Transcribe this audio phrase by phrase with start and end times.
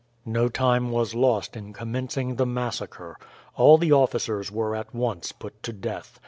[0.25, 3.17] No time was lost in commencing the massacre.
[3.55, 6.19] All the officers were at once put to death.